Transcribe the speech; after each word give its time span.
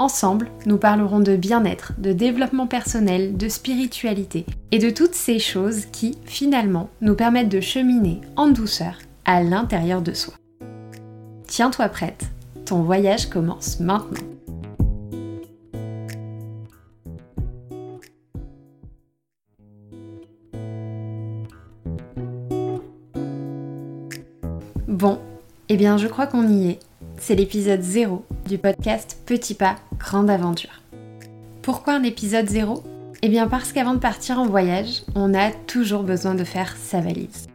Ensemble, 0.00 0.48
nous 0.64 0.78
parlerons 0.78 1.18
de 1.18 1.34
bien-être, 1.34 1.92
de 1.98 2.12
développement 2.12 2.68
personnel, 2.68 3.36
de 3.36 3.48
spiritualité 3.48 4.46
et 4.70 4.78
de 4.78 4.90
toutes 4.90 5.16
ces 5.16 5.40
choses 5.40 5.86
qui, 5.86 6.16
finalement, 6.24 6.88
nous 7.00 7.16
permettent 7.16 7.48
de 7.48 7.60
cheminer 7.60 8.20
en 8.36 8.46
douceur 8.46 9.00
à 9.24 9.42
l'intérieur 9.42 10.00
de 10.00 10.12
soi. 10.12 10.34
Tiens-toi 11.48 11.88
prête, 11.88 12.26
ton 12.64 12.82
voyage 12.82 13.28
commence 13.28 13.80
maintenant. 13.80 14.22
Bon, 24.86 25.18
eh 25.68 25.76
bien 25.76 25.96
je 25.96 26.06
crois 26.06 26.28
qu'on 26.28 26.48
y 26.48 26.70
est. 26.70 26.78
C'est 27.18 27.34
l'épisode 27.34 27.82
0 27.82 28.24
du 28.46 28.58
podcast 28.58 29.18
Petit 29.26 29.54
pas, 29.54 29.76
grande 29.98 30.30
aventure. 30.30 30.82
Pourquoi 31.62 31.94
un 31.94 32.02
épisode 32.02 32.48
0 32.48 32.82
Eh 33.22 33.28
bien 33.28 33.48
parce 33.48 33.72
qu'avant 33.72 33.94
de 33.94 33.98
partir 33.98 34.38
en 34.38 34.46
voyage, 34.46 35.02
on 35.14 35.34
a 35.34 35.50
toujours 35.50 36.02
besoin 36.02 36.34
de 36.34 36.44
faire 36.44 36.76
sa 36.76 37.00
valise. 37.00 37.48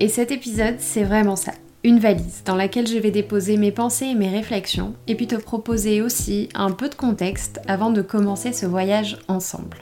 Et 0.00 0.08
cet 0.08 0.30
épisode, 0.30 0.76
c'est 0.78 1.04
vraiment 1.04 1.36
ça. 1.36 1.52
Une 1.84 1.98
valise 1.98 2.42
dans 2.44 2.56
laquelle 2.56 2.86
je 2.86 2.98
vais 2.98 3.10
déposer 3.10 3.56
mes 3.56 3.72
pensées 3.72 4.06
et 4.06 4.14
mes 4.14 4.30
réflexions, 4.30 4.94
et 5.06 5.14
puis 5.14 5.26
te 5.26 5.36
proposer 5.36 6.02
aussi 6.02 6.48
un 6.54 6.70
peu 6.70 6.88
de 6.88 6.94
contexte 6.94 7.60
avant 7.66 7.90
de 7.90 8.02
commencer 8.02 8.52
ce 8.52 8.66
voyage 8.66 9.18
ensemble. 9.28 9.78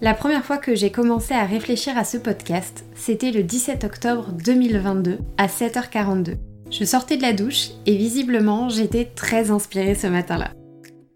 La 0.00 0.14
première 0.14 0.44
fois 0.44 0.58
que 0.58 0.74
j'ai 0.74 0.92
commencé 0.92 1.34
à 1.34 1.44
réfléchir 1.44 1.98
à 1.98 2.04
ce 2.04 2.18
podcast, 2.18 2.84
c'était 2.94 3.32
le 3.32 3.42
17 3.42 3.84
octobre 3.84 4.32
2022 4.32 5.18
à 5.38 5.48
7h42. 5.48 6.36
Je 6.70 6.84
sortais 6.84 7.16
de 7.16 7.22
la 7.22 7.32
douche 7.32 7.70
et 7.86 7.96
visiblement 7.96 8.68
j'étais 8.68 9.04
très 9.04 9.50
inspirée 9.50 9.94
ce 9.94 10.06
matin-là. 10.06 10.50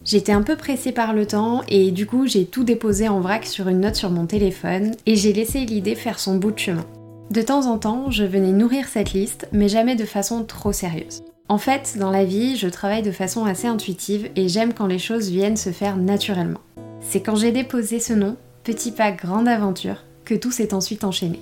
J'étais 0.04 0.32
un 0.32 0.42
peu 0.42 0.56
pressée 0.56 0.92
par 0.92 1.12
le 1.12 1.26
temps 1.26 1.62
et 1.68 1.90
du 1.90 2.06
coup 2.06 2.26
j'ai 2.26 2.46
tout 2.46 2.64
déposé 2.64 3.08
en 3.08 3.20
vrac 3.20 3.44
sur 3.44 3.68
une 3.68 3.80
note 3.80 3.94
sur 3.94 4.10
mon 4.10 4.26
téléphone 4.26 4.92
et 5.06 5.16
j'ai 5.16 5.32
laissé 5.32 5.60
l'idée 5.64 5.94
faire 5.94 6.18
son 6.18 6.36
bout 6.36 6.52
de 6.52 6.58
chemin. 6.58 6.86
De 7.30 7.42
temps 7.42 7.66
en 7.66 7.78
temps, 7.78 8.10
je 8.10 8.24
venais 8.24 8.52
nourrir 8.52 8.88
cette 8.88 9.12
liste, 9.12 9.48
mais 9.52 9.68
jamais 9.68 9.96
de 9.96 10.04
façon 10.04 10.44
trop 10.44 10.72
sérieuse. 10.72 11.22
En 11.48 11.58
fait, 11.58 11.96
dans 11.98 12.10
la 12.10 12.24
vie, 12.24 12.56
je 12.56 12.68
travaille 12.68 13.02
de 13.02 13.10
façon 13.10 13.44
assez 13.44 13.66
intuitive 13.66 14.30
et 14.36 14.48
j'aime 14.48 14.74
quand 14.74 14.86
les 14.86 14.98
choses 14.98 15.30
viennent 15.30 15.56
se 15.56 15.70
faire 15.70 15.96
naturellement. 15.96 16.60
C'est 17.00 17.20
quand 17.20 17.36
j'ai 17.36 17.52
déposé 17.52 18.00
ce 18.00 18.12
nom, 18.12 18.36
Petit 18.64 18.92
pas 18.92 19.10
grande 19.10 19.48
aventure, 19.48 20.04
que 20.24 20.36
tout 20.36 20.52
s'est 20.52 20.72
ensuite 20.72 21.02
enchaîné. 21.02 21.40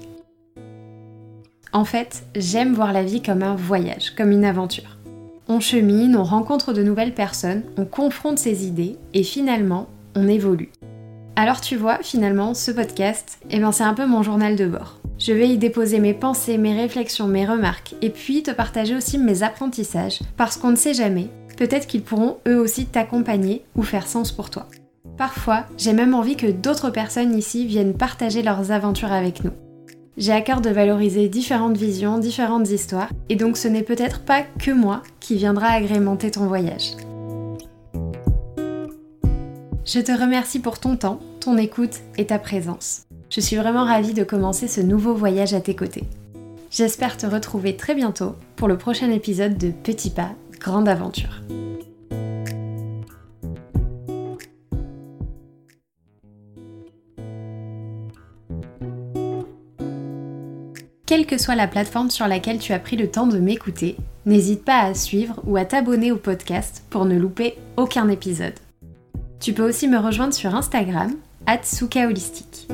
En 1.72 1.84
fait, 1.84 2.24
j'aime 2.34 2.74
voir 2.74 2.92
la 2.92 3.04
vie 3.04 3.22
comme 3.22 3.42
un 3.42 3.54
voyage, 3.54 4.10
comme 4.16 4.32
une 4.32 4.44
aventure. 4.44 4.96
On 5.46 5.60
chemine, 5.60 6.16
on 6.16 6.24
rencontre 6.24 6.72
de 6.72 6.82
nouvelles 6.82 7.14
personnes, 7.14 7.62
on 7.76 7.84
confronte 7.84 8.38
ses 8.38 8.66
idées 8.66 8.96
et 9.14 9.22
finalement, 9.22 9.88
on 10.16 10.26
évolue. 10.26 10.70
Alors 11.36 11.60
tu 11.60 11.76
vois, 11.76 11.98
finalement, 12.02 12.54
ce 12.54 12.72
podcast, 12.72 13.38
eh 13.50 13.60
ben 13.60 13.70
c'est 13.70 13.84
un 13.84 13.94
peu 13.94 14.06
mon 14.06 14.22
journal 14.22 14.56
de 14.56 14.66
bord. 14.66 14.98
Je 15.18 15.32
vais 15.32 15.48
y 15.48 15.58
déposer 15.58 16.00
mes 16.00 16.14
pensées, 16.14 16.58
mes 16.58 16.74
réflexions, 16.74 17.28
mes 17.28 17.46
remarques 17.46 17.94
et 18.02 18.10
puis 18.10 18.42
te 18.42 18.50
partager 18.50 18.96
aussi 18.96 19.16
mes 19.16 19.44
apprentissages 19.44 20.20
parce 20.36 20.56
qu'on 20.56 20.72
ne 20.72 20.76
sait 20.76 20.94
jamais, 20.94 21.28
peut-être 21.56 21.86
qu'ils 21.86 22.02
pourront 22.02 22.38
eux 22.48 22.58
aussi 22.58 22.86
t'accompagner 22.86 23.64
ou 23.76 23.82
faire 23.82 24.08
sens 24.08 24.32
pour 24.32 24.50
toi. 24.50 24.66
Parfois, 25.16 25.66
j'ai 25.78 25.92
même 25.92 26.14
envie 26.14 26.36
que 26.36 26.50
d'autres 26.50 26.90
personnes 26.90 27.36
ici 27.36 27.64
viennent 27.64 27.94
partager 27.94 28.42
leurs 28.42 28.72
aventures 28.72 29.12
avec 29.12 29.44
nous. 29.44 29.52
J'ai 30.20 30.32
à 30.32 30.42
cœur 30.42 30.60
de 30.60 30.68
valoriser 30.68 31.30
différentes 31.30 31.78
visions, 31.78 32.18
différentes 32.18 32.68
histoires, 32.68 33.08
et 33.30 33.36
donc 33.36 33.56
ce 33.56 33.68
n'est 33.68 33.82
peut-être 33.82 34.20
pas 34.20 34.42
que 34.42 34.70
moi 34.70 35.02
qui 35.18 35.34
viendra 35.36 35.68
agrémenter 35.68 36.30
ton 36.30 36.46
voyage. 36.46 36.90
Je 39.86 39.98
te 39.98 40.12
remercie 40.12 40.58
pour 40.58 40.78
ton 40.78 40.96
temps, 40.96 41.20
ton 41.40 41.56
écoute 41.56 42.00
et 42.18 42.26
ta 42.26 42.38
présence. 42.38 43.04
Je 43.30 43.40
suis 43.40 43.56
vraiment 43.56 43.86
ravie 43.86 44.12
de 44.12 44.22
commencer 44.22 44.68
ce 44.68 44.82
nouveau 44.82 45.14
voyage 45.14 45.54
à 45.54 45.60
tes 45.62 45.74
côtés. 45.74 46.04
J'espère 46.70 47.16
te 47.16 47.24
retrouver 47.24 47.76
très 47.76 47.94
bientôt 47.94 48.34
pour 48.56 48.68
le 48.68 48.76
prochain 48.76 49.10
épisode 49.10 49.56
de 49.56 49.70
Petit 49.70 50.10
Pas, 50.10 50.32
Grande 50.60 50.90
Aventure. 50.90 51.40
Quelle 61.10 61.26
que 61.26 61.38
soit 61.38 61.56
la 61.56 61.66
plateforme 61.66 62.08
sur 62.08 62.28
laquelle 62.28 62.60
tu 62.60 62.72
as 62.72 62.78
pris 62.78 62.96
le 62.96 63.10
temps 63.10 63.26
de 63.26 63.40
m'écouter, 63.40 63.96
n'hésite 64.26 64.64
pas 64.64 64.78
à 64.78 64.94
suivre 64.94 65.42
ou 65.44 65.56
à 65.56 65.64
t'abonner 65.64 66.12
au 66.12 66.16
podcast 66.16 66.84
pour 66.88 67.04
ne 67.04 67.18
louper 67.18 67.56
aucun 67.76 68.08
épisode. 68.08 68.54
Tu 69.40 69.52
peux 69.52 69.68
aussi 69.68 69.88
me 69.88 69.98
rejoindre 69.98 70.32
sur 70.32 70.54
Instagram, 70.54 71.12
Holistique. 72.06 72.68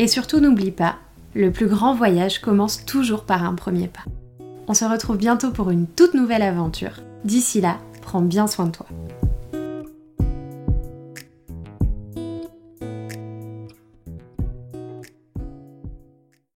Et 0.00 0.08
surtout 0.08 0.40
n'oublie 0.40 0.72
pas, 0.72 0.96
le 1.36 1.52
plus 1.52 1.68
grand 1.68 1.94
voyage 1.94 2.40
commence 2.40 2.84
toujours 2.84 3.22
par 3.22 3.44
un 3.44 3.54
premier 3.54 3.86
pas. 3.86 4.06
On 4.66 4.74
se 4.74 4.84
retrouve 4.84 5.18
bientôt 5.18 5.52
pour 5.52 5.70
une 5.70 5.86
toute 5.86 6.14
nouvelle 6.14 6.42
aventure. 6.42 6.98
D'ici 7.24 7.60
là, 7.60 7.78
prends 8.02 8.22
bien 8.22 8.48
soin 8.48 8.66
de 8.66 8.72
toi. 8.72 8.86